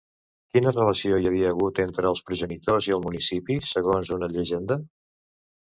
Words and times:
Quina 0.53 0.71
relació 0.77 1.19
hi 1.23 1.29
havia 1.31 1.51
hagut 1.55 1.83
entre 1.83 2.09
els 2.13 2.23
progenitors 2.31 2.89
i 2.91 2.97
el 2.97 3.05
municipi, 3.05 3.61
segons 3.75 4.13
una 4.19 4.33
llegenda? 4.35 4.83